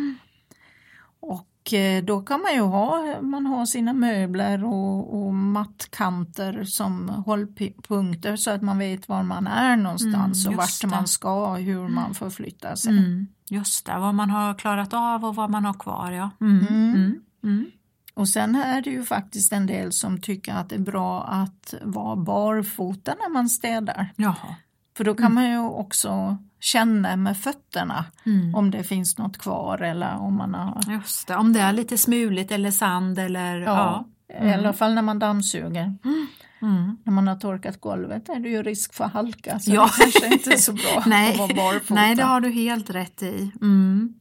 Och 1.21 1.73
eh, 1.73 2.05
då 2.05 2.21
kan 2.23 2.41
man 2.41 2.55
ju 2.55 2.61
ha, 2.61 3.21
man 3.23 3.47
har 3.47 3.67
sina 3.67 3.93
möbler 3.93 4.65
och, 4.65 5.23
och 5.23 5.35
mattkanter 5.35 6.65
som 6.65 7.09
hållpunkter 7.09 8.37
så 8.37 8.51
att 8.51 8.63
man 8.63 8.79
vet 8.79 9.09
var 9.09 9.23
man 9.23 9.47
är 9.47 9.77
någonstans 9.77 10.47
mm, 10.47 10.55
och 10.55 10.63
vart 10.63 10.81
det. 10.81 10.87
man 10.87 11.07
ska 11.07 11.51
och 11.51 11.59
hur 11.59 11.89
man 11.89 12.15
förflyttar 12.15 12.75
sig. 12.75 12.99
Mm, 12.99 13.27
just 13.49 13.87
det, 13.87 13.99
vad 13.99 14.15
man 14.15 14.31
har 14.31 14.55
klarat 14.55 14.93
av 14.95 15.25
och 15.25 15.35
vad 15.35 15.51
man 15.51 15.65
har 15.65 15.75
kvar. 15.75 16.11
Ja. 16.11 16.31
Mm, 18.17 18.21
mm. 18.21 18.21
mm, 18.21 18.21
mm. 18.21 18.23
Och 18.23 18.29
sen 18.29 18.55
är 18.55 18.83
det 18.83 18.91
ju 18.91 19.05
faktiskt 19.05 19.53
en 19.53 19.67
del 19.67 19.93
som 19.93 20.21
tycker 20.21 20.55
att 20.55 20.69
det 20.69 20.75
är 20.75 20.79
bra 20.79 21.23
att 21.23 21.75
vara 21.83 22.17
barfota 22.17 23.15
när 23.21 23.29
man 23.29 23.49
städar. 23.49 24.09
Jaha. 24.17 24.57
För 24.97 25.05
då 25.05 25.15
kan 25.15 25.27
mm. 25.27 25.35
man 25.35 25.51
ju 25.51 25.59
också 25.59 26.37
känna 26.61 27.17
med 27.17 27.37
fötterna 27.37 28.05
mm. 28.27 28.55
om 28.55 28.71
det 28.71 28.85
finns 28.85 29.19
något 29.19 29.39
kvar 29.39 29.79
eller 29.79 30.17
om 30.17 30.37
man 30.37 30.55
har... 30.55 30.83
Just 30.89 31.27
det, 31.29 31.37
om 31.37 31.53
det 31.53 31.61
är 31.61 31.73
lite 31.73 31.99
smuligt 31.99 32.53
eller 32.53 32.71
sand 32.71 33.19
eller... 33.19 33.61
Ja, 33.61 33.67
ja. 33.67 34.05
Mm. 34.35 34.49
i 34.49 34.55
alla 34.55 34.73
fall 34.73 34.95
när 34.95 35.03
man 35.03 35.19
dammsuger. 35.19 35.97
Mm. 36.05 36.27
Mm. 36.63 36.97
När 37.05 37.13
man 37.13 37.29
har 37.29 37.37
torkat 37.37 37.81
golvet 37.81 38.29
är 38.29 38.41
det 38.41 38.49
ju 38.49 38.63
risk 38.63 38.95
för 38.95 39.05
halka 39.05 39.59
så 39.59 39.71
ja. 39.75 39.91
det 39.99 40.03
kanske 40.03 40.33
inte 40.35 40.53
är 40.53 40.57
så 40.57 40.73
bra 40.73 41.03
Nej. 41.07 41.33
att 41.33 41.39
vara 41.39 41.55
barfota. 41.55 41.95
Nej, 41.95 42.15
det 42.15 42.23
har 42.23 42.41
du 42.41 42.51
helt 42.51 42.91
rätt 42.91 43.23
i. 43.23 43.53
Mm. 43.61 44.15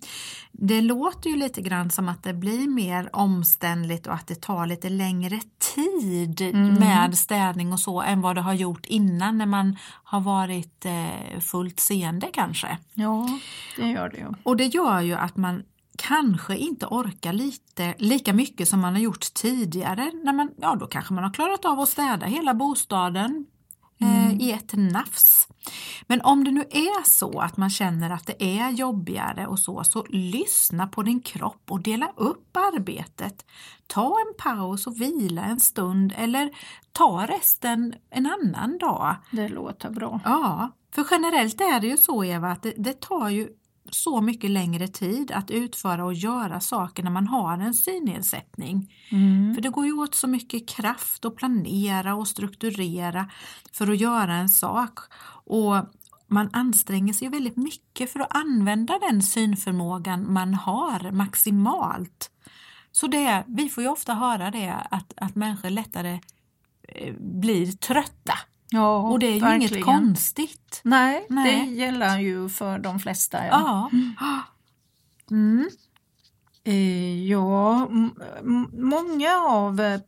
det 0.52 0.82
låter 0.82 1.30
ju 1.30 1.36
lite 1.36 1.62
grann 1.62 1.90
som 1.92 2.10
att 2.10 2.24
det 2.24 2.34
blir 2.34 2.68
mer 2.68 3.10
omständligt 3.16 4.08
och 4.08 4.14
att 4.14 4.28
det 4.28 4.42
tar 4.42 4.66
lite 4.66 4.90
längre 4.90 5.40
tid 5.76 6.42
Mm. 6.42 6.74
med 6.74 7.18
städning 7.18 7.74
och 7.74 7.80
så 7.80 8.02
än 8.02 8.22
vad 8.22 8.36
det 8.36 8.42
har 8.42 8.54
gjort 8.54 8.86
innan 8.86 9.38
när 9.38 9.46
man 9.46 9.78
har 10.04 10.22
varit 10.22 10.86
eh, 10.86 11.40
fullt 11.40 11.80
seende 11.80 12.28
kanske. 12.34 12.78
Ja, 12.94 13.40
det 13.78 13.88
gör 13.90 14.10
det 14.10 14.18
ju. 14.18 14.26
Och 14.44 14.58
det 14.58 14.66
gör 14.66 15.02
ju 15.02 15.14
att 15.14 15.38
man 15.38 15.64
kanske 15.98 16.58
inte 16.58 16.86
orkar 16.86 17.34
lite, 17.34 17.96
lika 17.98 18.34
mycket 18.34 18.68
som 18.68 18.80
man 18.80 18.94
har 18.94 19.02
gjort 19.02 19.34
tidigare. 19.34 20.12
När 20.24 20.34
man, 20.34 20.50
ja, 20.58 20.76
då 20.76 20.88
kanske 20.88 21.14
man 21.14 21.24
har 21.24 21.34
klarat 21.34 21.66
av 21.66 21.80
att 21.80 21.90
städa 21.90 22.26
hela 22.26 22.54
bostaden 22.54 23.46
eh, 24.02 24.42
i 24.42 24.52
ett 24.52 24.74
nafs. 24.74 25.48
Men 26.08 26.22
om 26.22 26.44
det 26.44 26.52
nu 26.52 26.62
är 26.62 27.08
så 27.08 27.40
att 27.40 27.58
man 27.58 27.70
känner 27.70 28.10
att 28.10 28.28
det 28.28 28.60
är 28.60 28.70
jobbigare 28.70 29.48
och 29.48 29.60
så, 29.60 29.84
så 29.84 30.06
lyssna 30.10 30.88
på 30.88 31.04
din 31.04 31.22
kropp 31.22 31.64
och 31.70 31.82
dela 31.82 32.12
upp 32.16 32.58
arbetet. 32.58 33.46
Ta 33.88 34.16
en 34.28 34.34
paus 34.38 34.88
och 34.88 35.02
vila 35.02 35.44
en 35.44 35.60
stund 35.60 36.14
eller 36.18 36.52
ta 36.92 37.26
resten 37.28 37.96
en 38.10 38.26
annan 38.26 38.78
dag. 38.78 39.16
Det 39.32 39.50
låter 39.50 39.90
bra. 39.90 40.20
Ja, 40.24 40.72
för 40.96 41.08
generellt 41.12 41.62
är 41.62 41.80
det 41.80 41.88
ju 41.88 41.98
så 41.98 42.24
Eva 42.24 42.52
att 42.52 42.64
det, 42.64 42.74
det 42.78 43.02
tar 43.02 43.30
ju 43.30 43.50
så 43.90 44.22
mycket 44.22 44.52
längre 44.52 44.88
tid 44.88 45.32
att 45.32 45.52
utföra 45.52 46.06
och 46.06 46.14
göra 46.14 46.60
saker 46.60 47.04
när 47.04 47.12
man 47.12 47.28
har 47.28 47.58
en 47.58 47.74
synnedsättning. 47.74 48.94
Mm. 49.12 49.56
För 49.56 49.62
det 49.62 49.70
går 49.70 49.86
ju 49.86 49.94
åt 49.94 50.16
så 50.16 50.28
mycket 50.28 50.70
kraft 50.70 51.26
att 51.26 51.36
planera 51.36 52.16
och 52.16 52.28
strukturera 52.28 53.30
för 53.74 53.92
att 53.92 54.00
göra 54.00 54.34
en 54.34 54.50
sak. 54.50 55.00
Och 55.46 55.76
man 56.28 56.50
anstränger 56.54 57.14
sig 57.14 57.30
väldigt 57.30 57.58
mycket 57.58 58.12
för 58.12 58.20
att 58.20 58.36
använda 58.36 59.00
den 59.00 59.22
synförmågan 59.22 60.34
man 60.34 60.54
har 60.54 61.12
maximalt. 61.12 62.32
Så 62.92 63.08
det, 63.08 63.44
vi 63.48 63.70
får 63.70 63.84
ju 63.84 63.90
ofta 63.90 64.14
höra 64.14 64.52
det 64.52 64.76
att, 64.92 65.14
att 65.16 65.36
människor 65.36 65.70
lättare 65.70 66.20
eh, 66.88 67.14
blir 67.20 67.72
trötta. 67.72 68.34
Ja, 68.74 68.98
Och 69.02 69.20
det 69.20 69.28
är 69.28 69.34
ju 69.34 69.40
verkligen. 69.40 69.74
inget 69.74 69.86
konstigt. 69.86 70.82
Nej, 70.84 71.26
Nej. 71.30 71.66
det 71.66 71.72
gäller 71.74 72.20
ju 72.20 72.50
för 72.50 72.80
de 72.80 73.00
flesta. 73.00 73.48
Ja. 73.48 73.90
Ja. 74.20 74.42
Mm. 75.32 75.70
Eh, 76.64 77.24
ja, 77.28 77.88
många 78.74 79.36
av 79.48 79.80
eh, 79.80 80.00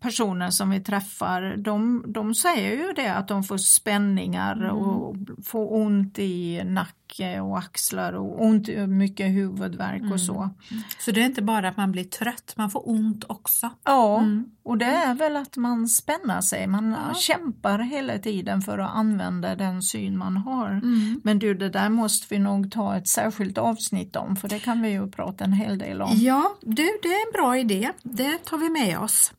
personer 0.00 0.50
som 0.50 0.70
vi 0.70 0.80
träffar 0.80 1.56
de, 1.56 2.04
de 2.08 2.34
säger 2.34 2.70
ju 2.86 2.92
det 2.92 3.14
att 3.14 3.28
de 3.28 3.42
får 3.44 3.58
spänningar 3.58 4.56
Mm. 4.56 4.70
och 4.76 5.16
får 5.44 5.72
ont 5.74 6.18
i 6.18 6.62
nacke 6.64 7.40
och 7.40 7.58
axlar 7.58 8.12
och 8.12 8.44
ont, 8.44 8.68
mycket 8.88 9.26
huvudvärk 9.26 10.00
Mm. 10.00 10.12
och 10.12 10.20
så. 10.20 10.50
Så 10.98 11.10
det 11.10 11.20
är 11.20 11.24
inte 11.26 11.42
bara 11.42 11.68
att 11.68 11.76
man 11.76 11.92
blir 11.92 12.04
trött, 12.04 12.54
man 12.56 12.70
får 12.70 12.88
ont 12.88 13.24
också. 13.28 13.70
Ja, 13.84 14.18
Mm. 14.18 14.44
och 14.62 14.78
det 14.78 14.84
är 14.84 15.14
väl 15.14 15.36
att 15.36 15.56
man 15.56 15.88
spänner 15.88 16.40
sig, 16.40 16.66
man 16.66 16.96
Ja. 17.08 17.14
kämpar 17.14 17.78
hela 17.78 18.18
tiden 18.18 18.62
för 18.62 18.78
att 18.78 18.90
använda 18.94 19.54
den 19.56 19.82
syn 19.82 20.18
man 20.18 20.36
har. 20.36 20.68
Mm. 20.70 21.20
Men 21.24 21.38
du, 21.38 21.54
det 21.54 21.68
där 21.68 21.88
måste 21.88 22.26
vi 22.34 22.38
nog 22.40 22.70
ta 22.72 22.96
ett 22.96 23.08
särskilt 23.08 23.58
avsnitt 23.58 24.16
om 24.16 24.36
för 24.36 24.48
det 24.48 24.58
kan 24.58 24.82
vi 24.82 24.90
ju 24.90 25.10
prata 25.10 25.44
en 25.44 25.52
hel 25.52 25.78
del 25.78 26.02
om. 26.02 26.10
Ja, 26.14 26.54
du, 26.62 26.82
det 27.02 27.08
är 27.08 27.26
en 27.26 27.32
bra 27.32 27.58
idé. 27.58 27.90
Det 28.02 28.44
tar 28.44 28.58
vi 28.58 28.70
med 28.70 28.98
oss. 28.98 29.32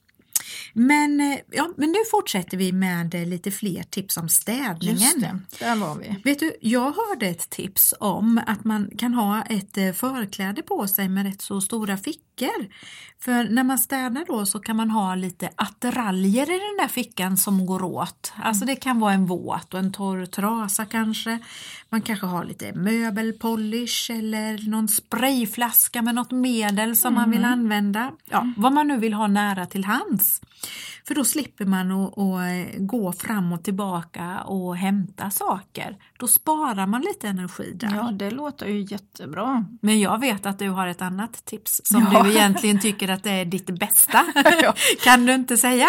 Men, 0.77 1.21
eh, 1.21 1.37
ja, 1.51 1.69
men 1.77 1.89
nu 1.89 1.97
fortsätter 2.11 2.57
vi 2.57 2.71
med 2.71 3.15
eh, 3.15 3.25
lite 3.25 3.51
fler 3.51 3.83
tips 3.83 4.17
om 4.17 4.29
städningen. 4.29 4.97
Just 4.97 5.19
det, 5.19 5.39
där 5.59 5.75
var 5.75 5.95
vi. 5.95 6.15
Vet 6.23 6.39
du, 6.39 6.55
jag 6.61 6.93
hörde 6.93 7.27
ett 7.27 7.49
tips 7.49 7.93
om 7.99 8.41
att 8.47 8.63
man 8.63 8.89
kan 8.97 9.13
ha 9.13 9.41
ett 9.41 9.77
eh, 9.77 9.91
förkläde 9.91 10.61
på 10.61 10.87
sig 10.87 11.09
med 11.09 11.25
rätt 11.25 11.41
så 11.41 11.61
stora 11.61 11.97
fickor. 11.97 12.67
För 13.19 13.43
när 13.43 13.63
man 13.63 13.77
städar 13.77 14.25
då 14.27 14.45
så 14.45 14.59
kan 14.59 14.75
man 14.75 14.89
ha 14.89 15.15
lite 15.15 15.49
attiraljer 15.55 16.43
i 16.43 16.59
den 16.59 16.77
där 16.79 16.87
fickan 16.87 17.37
som 17.37 17.65
går 17.65 17.83
åt. 17.83 18.33
Alltså 18.35 18.65
det 18.65 18.75
kan 18.75 18.99
vara 18.99 19.13
en 19.13 19.25
våt 19.25 19.73
och 19.73 19.79
en 19.79 19.91
torr 19.91 20.25
trasa 20.25 20.85
kanske. 20.85 21.39
Man 21.89 22.01
kanske 22.01 22.25
har 22.25 22.45
lite 22.45 22.73
möbelpolish 22.73 24.11
eller 24.11 24.69
någon 24.69 24.87
sprayflaska 24.87 26.01
med 26.01 26.15
något 26.15 26.31
medel 26.31 26.95
som 26.95 27.13
man 27.13 27.31
vill 27.31 27.45
använda. 27.45 28.11
Ja, 28.25 28.53
vad 28.57 28.73
man 28.73 28.87
nu 28.87 28.97
vill 28.97 29.13
ha 29.13 29.27
nära 29.27 29.65
till 29.65 29.85
hands. 29.85 30.41
För 31.07 31.15
då 31.15 31.25
slipper 31.25 31.65
man 31.65 31.91
att, 31.91 32.17
att 32.17 32.19
eh, 32.19 32.79
gå 32.79 33.11
fram 33.11 33.53
och 33.53 33.63
tillbaka 33.63 34.41
och 34.41 34.77
hämta 34.77 35.29
saker. 35.29 35.97
Då 36.19 36.27
sparar 36.27 36.87
man 36.87 37.01
lite 37.01 37.27
energi 37.27 37.73
där. 37.75 37.91
Ja, 37.95 38.11
det 38.11 38.31
låter 38.31 38.65
ju 38.65 38.81
jättebra. 38.81 39.65
Men 39.81 39.99
jag 39.99 40.19
vet 40.19 40.45
att 40.45 40.59
du 40.59 40.69
har 40.69 40.87
ett 40.87 41.01
annat 41.01 41.45
tips 41.45 41.81
som 41.83 42.07
Ja. 42.13 42.23
du 42.23 42.29
egentligen 42.31 42.79
tycker 42.79 43.07
att 43.09 43.23
det 43.23 43.31
är 43.31 43.45
ditt 43.45 43.79
bästa. 43.79 44.25
Ja. 44.63 44.73
kan 45.03 45.25
du 45.25 45.33
inte 45.33 45.57
säga? 45.57 45.87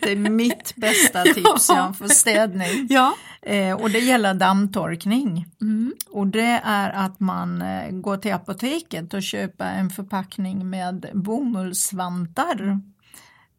Det 0.00 0.12
är 0.12 0.16
mitt 0.16 0.72
bästa 0.76 1.22
tips 1.22 1.68
ja, 1.68 1.92
för 1.98 2.08
städning. 2.08 2.86
ja. 2.90 3.14
Eh, 3.42 3.72
och 3.74 3.90
det 3.90 3.98
gäller 3.98 4.34
dammtorkning. 4.34 5.46
Mm. 5.60 5.94
Och 6.10 6.26
det 6.26 6.60
är 6.64 6.90
att 6.90 7.20
man 7.20 7.62
eh, 7.62 7.90
går 7.90 8.16
till 8.16 8.32
apoteket 8.34 9.14
och 9.14 9.22
köper 9.22 9.72
en 9.72 9.90
förpackning 9.90 10.70
med 10.70 11.06
bomullsvantar. 11.14 12.80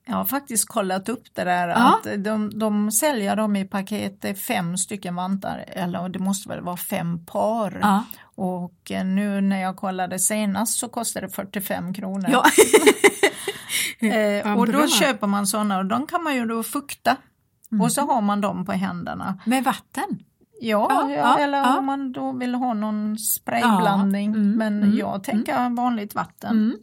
Jag 0.07 0.15
har 0.15 0.25
faktiskt 0.25 0.67
kollat 0.67 1.09
upp 1.09 1.23
det 1.33 1.43
där 1.43 1.67
Ja. 1.67 1.75
att 1.75 2.23
de, 2.23 2.59
de 2.59 2.91
säljer 2.91 3.35
dem 3.35 3.55
i 3.55 3.65
paket, 3.65 4.39
fem 4.39 4.77
stycken 4.77 5.15
vantar, 5.15 5.65
eller 5.67 6.09
det 6.09 6.19
måste 6.19 6.49
väl 6.49 6.61
vara 6.61 6.77
fem 6.77 7.25
par. 7.25 7.79
Ja. 7.81 8.03
Och 8.35 8.91
eh, 8.91 9.05
nu 9.05 9.41
när 9.41 9.61
jag 9.61 9.75
kollade 9.75 10.19
senast 10.19 10.77
så 10.79 10.87
kostade 10.89 11.27
det 11.27 11.33
45 11.33 11.93
kronor. 11.93 12.29
Ja. 12.31 12.43
Eh, 13.99 14.57
och 14.57 14.71
då 14.71 14.87
köper 14.87 15.27
man 15.27 15.47
sådana 15.47 15.77
och 15.77 15.85
de 15.85 16.07
kan 16.07 16.23
man 16.23 16.35
ju 16.35 16.45
då 16.45 16.63
fukta. 16.63 17.17
Och 17.81 17.91
så 17.91 18.01
har 18.01 18.21
man 18.21 18.41
dem 18.41 18.65
på 18.65 18.71
händerna. 18.71 19.39
Med 19.45 19.63
vatten? 19.63 20.19
Ja, 20.61 20.87
Ja, 20.89 21.11
ja, 21.11 21.37
eller 21.39 21.57
ja. 21.57 21.77
om 21.77 21.85
man 21.85 22.11
då 22.11 22.31
vill 22.31 22.55
ha 22.55 22.73
någon 22.73 23.17
sprayblandning. 23.17 24.33
Mm, 24.33 24.51
men 24.51 24.83
mm, 24.83 24.97
jag 24.97 25.23
tänker 25.23 25.75
vanligt 25.75 26.15
vatten. 26.15 26.77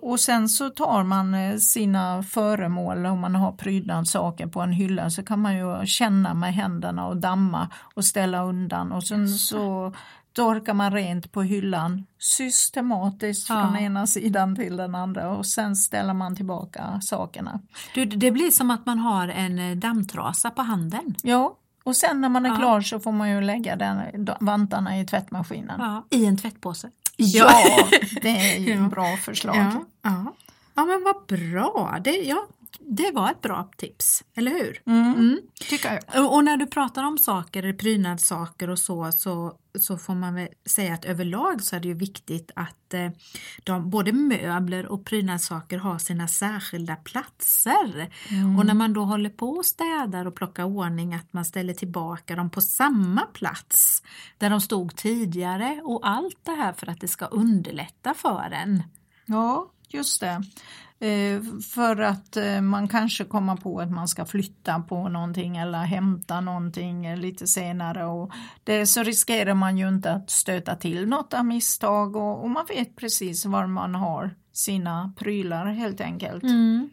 Och 0.00 0.20
sen 0.20 0.48
så 0.48 0.70
tar 0.70 1.02
man 1.04 1.34
eh, 1.34 1.56
sina 1.56 2.22
föremål, 2.22 3.06
om 3.06 3.20
man 3.20 3.34
har 3.34 3.52
prydnadssaker 3.52 4.46
på 4.46 4.60
en 4.60 4.72
hylla 4.72 5.10
så 5.10 5.22
kan 5.22 5.38
man 5.40 5.56
ju 5.56 5.86
känna 5.86 6.34
med 6.34 6.54
händerna 6.54 7.06
och 7.06 7.16
damma 7.16 7.68
och 7.94 8.04
ställa 8.04 8.42
undan 8.44 8.92
och 8.92 9.04
sen 9.04 9.28
så 9.28 9.92
torkar 10.32 10.74
man 10.74 10.92
rent 10.92 11.32
på 11.32 11.42
hyllan 11.42 12.06
systematiskt 12.18 13.48
Ja. 13.50 13.54
från 13.62 13.76
ena 13.76 14.06
sidan 14.06 14.56
till 14.56 14.76
den 14.76 14.94
andra 14.94 15.30
och 15.30 15.46
sen 15.46 15.76
ställer 15.76 16.14
man 16.14 16.36
tillbaka 16.36 17.00
sakerna. 17.02 17.60
Du, 17.94 18.04
det 18.04 18.30
blir 18.30 18.50
som 18.50 18.70
att 18.70 18.86
man 18.86 18.98
har 18.98 19.28
en 19.28 19.58
eh, 19.58 19.76
dammtrasa 19.76 20.50
på 20.50 20.62
handen. 20.62 21.14
Ja, 21.22 21.54
och 21.84 21.96
sen 21.96 22.20
när 22.20 22.28
man 22.28 22.46
är 22.46 22.50
Ja. 22.50 22.56
klar 22.56 22.80
så 22.80 23.00
får 23.00 23.12
man 23.12 23.30
ju 23.30 23.40
lägga 23.40 23.76
den, 23.76 24.24
de- 24.24 24.36
vantarna 24.40 25.00
i 25.00 25.06
tvättmaskinen. 25.06 25.76
Ja. 25.80 26.06
I 26.10 26.26
en 26.26 26.36
tvättpåse. 26.36 26.90
Ja, 27.20 27.88
det 28.22 28.28
är 28.28 28.58
ju 28.58 28.84
ett 28.84 28.90
bra 28.90 29.16
förslag. 29.16 29.56
Ja, 29.56 29.84
ja. 30.02 30.34
ja 30.74 30.84
men 30.84 31.04
vad 31.04 31.26
bra. 31.26 31.98
Det, 32.04 32.10
ja, 32.10 32.46
det 32.90 33.10
var 33.14 33.30
ett 33.30 33.40
bra 33.40 33.70
tips, 33.76 34.24
eller 34.36 34.50
hur? 34.50 34.82
Mm, 34.86 35.14
Mm. 35.14 35.38
tycker 35.68 36.00
jag. 36.14 36.32
Och 36.32 36.44
när 36.44 36.56
du 36.56 36.66
pratar 36.66 37.04
om 37.04 37.18
saker, 37.18 37.72
prydnadssaker 37.72 38.70
och 38.70 38.78
så, 38.78 39.12
så, 39.12 39.56
så 39.80 39.98
får 39.98 40.14
man 40.14 40.34
väl 40.34 40.48
säga 40.66 40.94
att 40.94 41.04
överlag 41.04 41.62
så 41.62 41.76
är 41.76 41.80
det 41.80 41.88
ju 41.88 41.94
viktigt 41.94 42.50
att 42.56 42.94
eh, 42.94 43.10
de, 43.64 43.90
både 43.90 44.12
möbler 44.12 44.86
och 44.86 45.04
prydnadssaker 45.04 45.78
har 45.78 45.98
sina 45.98 46.28
särskilda 46.28 46.96
platser. 46.96 48.12
Och 48.58 48.66
när 48.66 48.74
man 48.74 48.92
då 48.92 49.04
håller 49.04 49.30
på 49.30 49.50
och 49.50 49.66
städar 49.66 50.26
och 50.26 50.34
plockar 50.34 50.64
ordning 50.64 51.14
att 51.14 51.32
man 51.32 51.44
ställer 51.44 51.74
tillbaka 51.74 52.36
dem 52.36 52.50
på 52.50 52.60
samma 52.60 53.20
plats 53.26 54.02
där 54.38 54.50
de 54.50 54.60
stod 54.60 54.96
tidigare 54.96 55.80
och 55.84 56.08
allt 56.08 56.38
det 56.44 56.52
här 56.52 56.72
för 56.72 56.90
att 56.90 57.00
det 57.00 57.08
ska 57.08 57.26
underlätta 57.26 58.14
för 58.14 58.50
en. 58.52 58.82
Ja, 59.26 59.70
just 59.88 60.20
det. 60.20 60.42
Eh, 61.00 61.42
för 61.74 62.00
att 62.00 62.36
eh, 62.36 62.60
man 62.60 62.88
kanske 62.88 63.24
kommer 63.24 63.56
på 63.56 63.80
att 63.80 63.90
man 63.90 64.08
ska 64.08 64.24
flytta 64.24 64.80
på 64.80 65.08
någonting 65.08 65.56
eller 65.56 65.78
hämta 65.78 66.40
någonting 66.40 67.16
lite 67.16 67.46
senare 67.46 68.04
och 68.04 68.32
det, 68.64 68.86
så 68.86 69.02
riskerar 69.02 69.54
man 69.54 69.78
ju 69.78 69.88
inte 69.88 70.12
att 70.12 70.30
stöta 70.30 70.76
till 70.76 71.08
något 71.08 71.34
av 71.34 71.44
misstag 71.44 72.16
och, 72.16 72.42
och 72.42 72.50
man 72.50 72.66
vet 72.68 72.96
precis 72.96 73.46
var 73.46 73.66
man 73.66 73.94
har 73.94 74.34
sina 74.52 75.12
prylar 75.16 75.66
helt 75.66 76.00
enkelt. 76.00 76.42
Mm. 76.42 76.90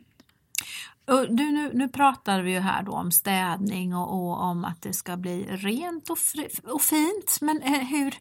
Och 1.08 1.36
du, 1.36 1.52
nu, 1.52 1.72
nu 1.74 1.88
pratar 1.88 2.42
vi 2.42 2.52
ju 2.52 2.60
här 2.60 2.84
då 2.84 2.92
om 2.92 3.12
städning 3.12 3.96
och, 3.96 4.14
och 4.14 4.44
om 4.44 4.66
att 4.66 4.82
det 4.82 4.94
ska 4.94 5.18
bli 5.18 5.44
rent 5.44 6.10
och, 6.10 6.18
fri, 6.18 6.48
och 6.64 6.82
fint, 6.82 7.38
men 7.42 7.62
eh, 7.62 7.72
hur 7.72 8.14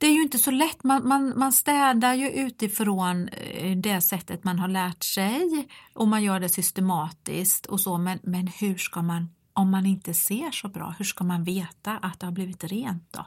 det 0.00 0.06
är 0.06 0.12
ju 0.12 0.22
inte 0.22 0.38
så 0.38 0.50
lätt, 0.50 0.84
man, 0.84 1.08
man, 1.08 1.38
man 1.38 1.52
städar 1.52 2.14
ju 2.14 2.30
utifrån 2.30 3.28
eh, 3.28 3.76
det 3.76 4.00
sättet 4.00 4.44
man 4.44 4.58
har 4.58 4.68
lärt 4.68 5.04
sig 5.04 5.68
och 5.94 6.08
man 6.08 6.22
gör 6.22 6.40
det 6.40 6.48
systematiskt 6.48 7.66
och 7.66 7.80
så, 7.80 7.98
men, 7.98 8.18
men 8.22 8.46
hur 8.46 8.76
ska 8.76 9.02
man, 9.02 9.28
om 9.52 9.70
man 9.70 9.86
inte 9.86 10.14
ser 10.14 10.50
så 10.50 10.68
bra, 10.68 10.94
hur 10.98 11.04
ska 11.04 11.24
man 11.24 11.44
veta 11.44 11.98
att 12.02 12.20
det 12.20 12.26
har 12.26 12.32
blivit 12.32 12.64
rent 12.64 13.12
då? 13.12 13.26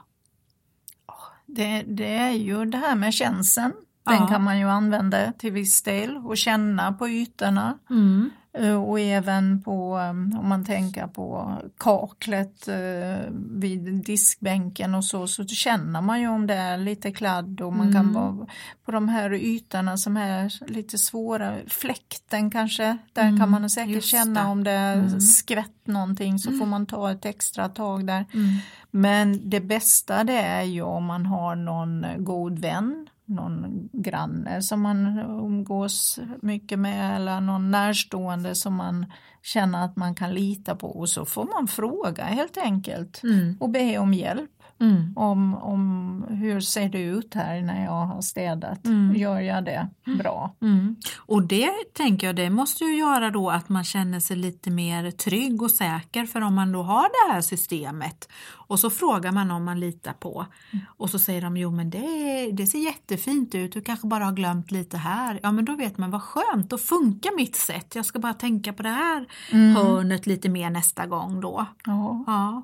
det, 1.46 1.82
det 1.86 2.14
är 2.16 2.30
ju 2.30 2.64
det 2.64 2.78
här 2.78 2.94
med 2.94 3.14
känseln. 3.14 3.72
Den 4.06 4.16
Ja. 4.20 4.26
kan 4.28 4.42
man 4.44 4.58
ju 4.58 4.68
använda 4.68 5.32
till 5.32 5.52
viss 5.52 5.82
del 5.82 6.16
och 6.16 6.36
känna 6.36 6.92
på 6.92 7.08
ytorna. 7.08 7.78
Mm. 7.90 8.30
Eh, 8.58 8.74
Och 8.84 9.00
även 9.00 9.62
på, 9.62 9.98
eh, 9.98 10.10
om 10.10 10.48
man 10.48 10.64
tänker 10.64 11.06
på 11.06 11.52
kaklet 11.78 12.68
eh, 12.68 13.30
vid 13.50 14.04
diskbänken 14.04 14.94
och 14.94 15.04
så, 15.04 15.26
så 15.26 15.44
känner 15.46 16.00
man 16.00 16.20
ju 16.20 16.28
om 16.28 16.46
det 16.46 16.54
är 16.54 16.78
lite 16.78 17.12
kladd 17.12 17.60
och 17.60 17.72
man 17.72 17.92
kan 17.92 18.00
Mm. 18.08 18.14
vara 18.14 18.46
på 18.84 18.92
de 18.92 19.08
här 19.08 19.32
ytorna 19.34 19.96
som 19.96 20.16
är 20.16 20.70
lite 20.72 20.98
svåra, 20.98 21.54
fläkten 21.66 22.50
kanske, 22.50 22.98
där 23.12 23.22
Mm, 23.22 23.38
kan 23.40 23.50
man 23.50 23.70
säkert 23.70 24.04
känna 24.04 24.50
om 24.50 24.64
det 24.64 24.70
är 24.70 24.96
Mm. 24.96 25.20
skvätt 25.20 25.86
någonting 25.86 26.38
så 26.38 26.50
får 26.58 26.66
man 26.66 26.86
ta 26.86 27.10
ett 27.10 27.24
extra 27.24 27.68
tag 27.68 28.06
där. 28.06 28.24
Mm. 28.34 28.48
Men 28.90 29.50
det 29.50 29.60
bästa 29.60 30.24
det 30.24 30.38
är 30.38 30.62
ju 30.62 30.82
om 30.82 31.04
man 31.04 31.26
har 31.26 31.56
någon 31.56 32.06
god 32.18 32.58
vän, 32.58 33.06
någon 33.26 33.88
granne 33.92 34.62
som 34.62 34.80
man 34.80 35.18
umgås 35.18 36.18
mycket 36.42 36.78
med 36.78 37.16
eller 37.16 37.40
någon 37.40 37.70
närstående 37.70 38.54
som 38.54 38.74
man 38.74 39.06
känner 39.42 39.84
att 39.84 39.96
man 39.96 40.14
kan 40.14 40.34
lita 40.34 40.76
på 40.76 40.86
och 40.98 41.08
så 41.08 41.24
får 41.24 41.44
man 41.44 41.68
fråga 41.68 42.24
helt 42.24 42.56
enkelt 42.56 43.22
Mm. 43.22 43.56
och 43.60 43.70
be 43.70 43.98
om 43.98 44.14
hjälp. 44.14 44.50
Mm. 44.80 45.12
Om, 45.16 45.54
om 45.54 46.24
hur 46.28 46.60
ser 46.60 46.88
det 46.88 47.02
ut 47.02 47.34
här 47.34 47.60
när 47.60 47.84
jag 47.84 48.06
har 48.06 48.22
städat? 48.22 48.86
Mm. 48.86 49.16
Gör 49.16 49.40
jag 49.40 49.64
det 49.64 49.88
bra? 50.18 50.54
Mm. 50.62 50.96
Och 51.18 51.42
det 51.42 51.70
tänker 51.92 52.26
jag, 52.26 52.36
det 52.36 52.50
måste 52.50 52.84
ju 52.84 52.96
göra 52.96 53.30
då 53.30 53.50
att 53.50 53.68
man 53.68 53.84
känner 53.84 54.20
sig 54.20 54.36
lite 54.36 54.70
mer 54.70 55.10
trygg 55.10 55.62
och 55.62 55.70
säker 55.70 56.26
för 56.26 56.40
om 56.40 56.54
man 56.54 56.72
då 56.72 56.82
har 56.82 57.02
det 57.02 57.32
här 57.32 57.40
systemet 57.40 58.28
och 58.50 58.80
så 58.80 58.90
frågar 58.90 59.32
man 59.32 59.50
om 59.50 59.64
man 59.64 59.80
litar 59.80 60.12
på 60.12 60.46
och 60.86 61.10
så 61.10 61.18
säger 61.18 61.42
de 61.42 61.56
jo 61.56 61.70
men 61.70 61.90
det, 61.90 62.50
det 62.52 62.66
ser 62.66 62.78
jättefint 62.78 63.54
ut, 63.54 63.72
du 63.72 63.80
kanske 63.80 64.06
bara 64.06 64.24
har 64.24 64.32
glömt 64.32 64.70
lite 64.70 64.96
här. 64.96 65.40
Ja 65.42 65.52
men 65.52 65.64
då 65.64 65.76
vet 65.76 65.98
man 65.98 66.10
vad 66.10 66.22
skönt, 66.22 66.70
då 66.70 66.78
funkar 66.78 67.36
mitt 67.36 67.56
sätt, 67.56 67.94
jag 67.94 68.04
ska 68.04 68.18
bara 68.18 68.34
tänka 68.34 68.72
på 68.72 68.82
det 68.82 68.88
här 68.88 69.26
hörnet 69.74 70.26
lite 70.26 70.48
mer 70.48 70.70
nästa 70.70 71.06
gång 71.06 71.40
då. 71.40 71.66
Ja. 71.84 72.24
Ja. 72.26 72.62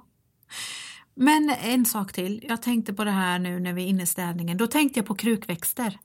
Men 1.15 1.51
en 1.51 1.85
sak 1.85 2.13
till, 2.13 2.45
jag 2.49 2.63
tänkte 2.63 2.95
på 2.95 3.05
det 3.05 3.11
här 3.11 3.39
nu 3.39 3.61
när 3.61 3.73
vi 3.73 3.85
är 3.85 3.87
inne 3.87 4.03
i 4.03 4.07
städningen, 4.07 4.57
då 4.57 4.67
tänkte 4.67 4.99
jag 4.99 5.07
på 5.07 5.15
krukväxter. 5.15 5.99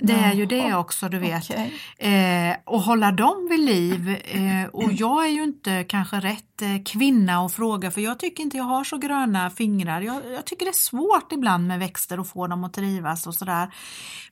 Det 0.00 0.12
är 0.12 0.34
ju 0.34 0.46
det 0.46 0.74
också 0.74 1.08
du 1.08 1.18
vet. 1.18 1.50
okej. 1.50 1.74
Eh, 1.98 2.56
och 2.64 2.82
hålla 2.82 3.12
dem 3.12 3.48
vid 3.50 3.60
liv. 3.60 4.08
Eh, 4.08 4.68
och 4.72 4.92
jag 4.92 5.26
är 5.26 5.30
ju 5.30 5.42
inte 5.42 5.84
kanske 5.84 6.20
rätt 6.20 6.62
eh, 6.62 6.82
kvinna 6.84 7.44
att 7.44 7.52
fråga 7.52 7.90
för 7.90 8.00
jag 8.00 8.18
tycker 8.18 8.42
inte 8.42 8.56
jag 8.56 8.64
har 8.64 8.84
så 8.84 8.96
gröna 8.96 9.50
fingrar. 9.50 10.00
Jag, 10.00 10.22
jag 10.32 10.44
tycker 10.44 10.64
det 10.64 10.70
är 10.70 10.72
svårt 10.72 11.32
ibland 11.32 11.66
med 11.66 11.78
växter 11.78 12.20
och 12.20 12.26
få 12.26 12.46
dem 12.46 12.64
att 12.64 12.72
trivas 12.72 13.26
och 13.26 13.34
sådär. 13.34 13.74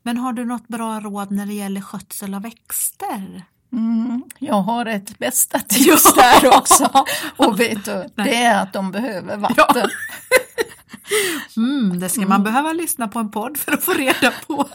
Men 0.03 0.17
har 0.17 0.33
du 0.33 0.45
något 0.45 0.69
bra 0.69 1.01
råd 1.01 1.31
när 1.31 1.47
det 1.47 1.55
gäller 1.55 1.81
skötsel 1.81 2.35
av 2.35 2.43
växter? 2.43 3.45
Mm, 3.75 4.23
jag 4.39 4.55
har 4.63 4.87
ett 4.87 5.19
bästa 5.19 5.59
tips 5.69 6.15
där 6.15 6.57
också. 6.57 7.05
Och 7.37 7.61
vet 7.61 7.85
du, 7.85 8.05
det 8.25 8.35
är 8.35 8.63
att 8.63 8.73
de 8.73 8.91
behöver 8.93 9.37
vatten. 9.37 9.89
Mm, 11.57 12.01
det 12.01 12.09
ska 12.09 12.21
man 12.21 12.45
behöva 12.45 12.73
lyssna 12.73 13.09
på 13.09 13.19
en 13.19 13.31
podd 13.31 13.57
för 13.57 13.73
att 13.73 13.85
få 13.85 13.93
reda 13.93 14.33
på. 14.47 14.69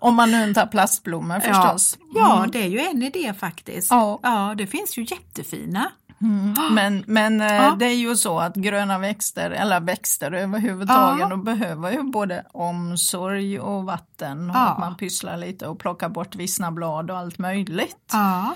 Om 0.00 0.14
man 0.14 0.30
nu 0.30 0.44
inte 0.44 0.60
har 0.60 0.66
plastblommor 0.66 1.40
förstås. 1.40 1.98
Ja, 2.00 2.06
ja, 2.14 2.36
Mm. 2.38 2.50
det 2.50 2.62
är 2.62 2.68
ju 2.68 2.78
en 2.80 3.02
idé 3.02 3.34
faktiskt. 3.38 3.90
Ja. 3.90 4.20
ja 4.22 4.54
det 4.58 4.66
finns 4.66 4.98
ju 4.98 5.02
jättefina. 5.10 5.90
Mm. 6.22 6.54
Men, 6.74 7.04
men 7.06 7.40
eh, 7.40 7.54
Ja. 7.54 7.76
det 7.78 7.86
är 7.86 7.94
ju 7.96 8.16
så 8.16 8.38
att 8.40 8.54
gröna 8.54 8.98
växter, 8.98 9.50
eller 9.50 9.80
växter 9.80 10.32
överhuvudtaget, 10.32 11.26
Ja. 11.30 11.36
behöver 11.36 11.92
ju 11.92 12.02
både 12.02 12.46
omsorg 12.52 13.60
och 13.60 13.84
vatten 13.84 14.50
och 14.50 14.56
Ja. 14.56 14.68
att 14.68 14.78
man 14.78 14.96
pysslar 14.96 15.36
lite 15.36 15.66
och 15.66 15.78
plockar 15.78 16.08
bort 16.08 16.34
vissna 16.34 16.70
blad 16.72 17.10
och 17.10 17.18
allt 17.18 17.38
möjligt. 17.38 18.10
Ja. 18.12 18.54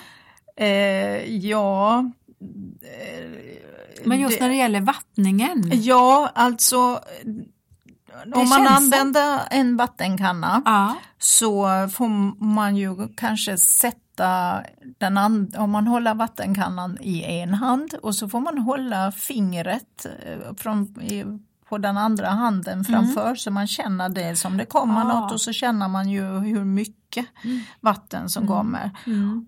Eh, 0.57 1.37
ja, 1.37 1.99
eh, 2.83 3.31
Men 4.05 4.21
just 4.21 4.41
när 4.41 4.49
det 4.49 4.55
gäller 4.55 4.81
vattningen. 4.81 5.71
Ja, 5.75 6.31
alltså 6.35 7.01
om 8.35 8.49
man 8.49 8.67
använder 8.67 9.41
en 9.51 9.77
vattenkanna 9.77 10.63
Ja. 10.65 10.95
så 11.19 11.67
får 11.93 12.09
man 12.45 12.77
ju 12.77 13.09
kanske 13.17 13.59
sätta 13.59 14.61
den 14.99 15.19
and- 15.19 15.57
om 15.57 15.71
man 15.71 15.87
håller 15.87 16.15
vattenkannan 16.15 16.99
i 17.01 17.23
en 17.41 17.55
hand 17.55 17.95
och 18.03 18.15
så 18.15 18.29
får 18.29 18.41
man 18.41 18.59
hålla 18.59 19.13
fingret 19.13 20.07
eh, 20.27 20.55
från, 20.57 20.95
på 21.69 21.79
den 21.79 21.97
andra 21.97 22.29
handen 22.29 22.85
framför 22.85 23.35
så 23.35 23.51
man 23.51 23.67
känner 23.67 24.09
det 24.09 24.37
som 24.37 24.57
det 24.57 24.65
kommer 24.65 25.01
Mm. 25.03 25.07
Ah. 25.17 25.21
något 25.21 25.33
och 25.33 25.41
så 25.41 25.53
känner 25.53 25.89
man 25.89 26.11
ju 26.11 26.23
hur 26.39 26.65
mycket 26.65 27.27
vatten 27.81 28.29
som 28.29 28.47
kommer. 28.47 28.91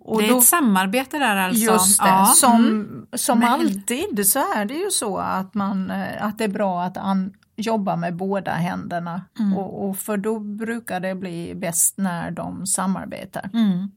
Och 0.00 0.18
det 0.22 0.26
är 0.28 0.30
då- 0.32 0.38
ett 0.38 0.44
samarbete 0.44 1.18
där 1.18 1.36
alltså. 1.36 1.60
Just 1.72 2.00
det, 2.00 2.08
Ja. 2.08 2.26
som, 2.26 2.54
Mm. 2.66 3.06
som 3.16 3.38
Men- 3.38 3.48
alltid 3.52 4.26
så 4.26 4.38
är 4.54 4.64
det 4.64 4.74
ju 4.74 4.90
så 4.90 5.18
att, 5.18 5.54
man, 5.54 5.90
eh, 5.90 6.24
att 6.26 6.38
det 6.38 6.44
är 6.44 6.48
bra 6.48 6.82
att 6.82 6.96
an, 6.96 7.32
jobba 7.60 7.96
med 7.96 8.16
båda 8.16 8.52
händerna 8.52 9.22
Mm. 9.38 9.58
och, 9.58 9.88
och 9.88 9.96
för 9.96 10.16
då 10.16 10.38
brukar 10.38 11.00
det 11.00 11.14
bli 11.14 11.54
bäst 11.54 11.98
när 11.98 12.30
de 12.30 12.66
samarbetar. 12.66 13.50
Mm. 13.54 13.90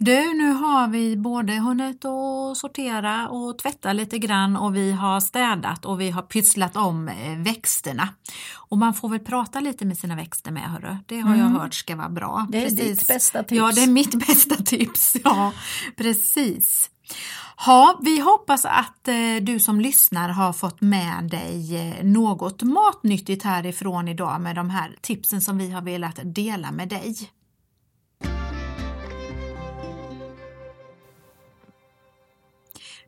Mm. 0.00 0.04
Du, 0.04 0.34
nu 0.34 0.52
har 0.52 0.88
vi 0.88 1.16
både 1.16 1.52
hunnit 1.52 2.04
att 2.04 2.56
sortera 2.56 3.28
och 3.28 3.58
tvätta 3.58 3.92
lite 3.92 4.18
grann 4.18 4.56
och 4.56 4.76
vi 4.76 4.92
har 4.92 5.20
städat 5.20 5.84
och 5.84 6.00
vi 6.00 6.10
har 6.10 6.22
pysslat 6.22 6.76
om 6.76 7.08
eh, 7.08 7.38
växterna. 7.38 8.08
Och 8.54 8.78
man 8.78 8.94
får 8.94 9.08
väl 9.08 9.20
prata 9.20 9.60
lite 9.60 9.84
med 9.84 9.98
sina 9.98 10.16
växter 10.16 10.50
med, 10.50 10.62
hörru. 10.62 10.96
Det 11.06 11.20
har 11.20 11.36
jag 11.36 11.44
hört 11.44 11.74
ska 11.74 11.96
vara 11.96 12.08
bra. 12.08 12.36
Mm. 12.38 12.50
Det 12.50 12.64
är 12.64 12.70
ditt 12.70 13.06
bästa 13.06 13.42
tips. 13.42 13.58
Ja, 13.58 13.72
det 13.74 13.82
är 13.82 13.90
mitt 13.90 14.14
bästa 14.26 14.54
tips. 14.56 15.16
Ja, 15.24 15.52
precis. 15.96 16.90
Ja, 17.66 18.00
vi 18.02 18.20
hoppas 18.20 18.64
att 18.64 19.08
eh, 19.08 19.14
du 19.42 19.60
som 19.60 19.80
lyssnar 19.80 20.28
har 20.28 20.52
fått 20.52 20.80
med 20.80 21.24
dig 21.30 21.76
eh, 21.76 22.04
något 22.04 22.62
matnyttigt 22.62 23.42
härifrån 23.44 24.08
idag 24.08 24.40
med 24.40 24.56
de 24.56 24.70
här 24.70 24.96
tipsen 25.00 25.40
som 25.40 25.58
vi 25.58 25.70
har 25.70 25.82
velat 25.82 26.18
dela 26.24 26.72
med 26.72 26.88
dig. 26.88 27.30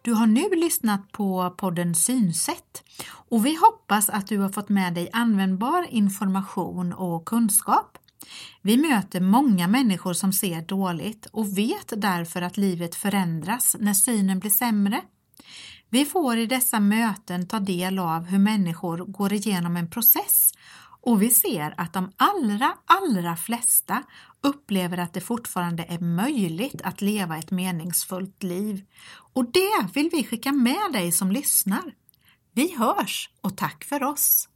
Du 0.06 0.12
har 0.12 0.26
nu 0.26 0.50
lyssnat 0.50 1.12
på 1.12 1.54
podden 1.58 1.94
Synsätt 1.94 2.84
och 3.08 3.46
vi 3.46 3.56
hoppas 3.56 4.08
att 4.08 4.26
du 4.26 4.38
har 4.38 4.48
fått 4.48 4.68
med 4.68 4.94
dig 4.94 5.10
användbar 5.12 5.86
information 5.90 6.92
och 6.92 7.24
kunskap. 7.24 7.98
Vi 8.62 8.76
möter 8.76 9.20
många 9.20 9.68
människor 9.68 10.12
som 10.12 10.32
ser 10.32 10.62
dåligt 10.62 11.26
och 11.26 11.58
vet 11.58 11.92
därför 11.96 12.42
att 12.42 12.56
livet 12.56 12.94
förändras 12.94 13.76
när 13.80 13.94
synen 13.94 14.38
blir 14.38 14.50
sämre. 14.50 15.00
Vi 15.90 16.04
får 16.04 16.36
i 16.36 16.46
dessa 16.46 16.80
möten 16.80 17.48
ta 17.48 17.60
del 17.60 17.98
av 17.98 18.24
hur 18.24 18.38
människor 18.38 18.98
går 18.98 19.32
igenom 19.32 19.76
en 19.76 19.90
process 19.90 20.52
och 21.06 21.22
vi 21.22 21.30
ser 21.30 21.74
att 21.76 21.92
de 21.92 22.12
allra, 22.16 22.74
allra 22.84 23.36
flesta 23.36 24.02
upplever 24.40 24.98
att 24.98 25.12
det 25.12 25.20
fortfarande 25.20 25.84
är 25.88 25.98
möjligt 25.98 26.82
att 26.82 27.00
leva 27.00 27.38
ett 27.38 27.50
meningsfullt 27.50 28.42
liv. 28.42 28.84
Och 29.32 29.52
det 29.52 29.88
vill 29.94 30.10
vi 30.12 30.24
skicka 30.24 30.52
med 30.52 30.92
dig 30.92 31.12
som 31.12 31.32
lyssnar. 31.32 31.94
Vi 32.52 32.74
hörs 32.76 33.30
och 33.40 33.56
tack 33.56 33.84
för 33.84 34.02
oss! 34.02 34.48